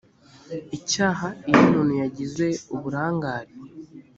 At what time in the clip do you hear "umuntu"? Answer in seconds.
1.65-1.93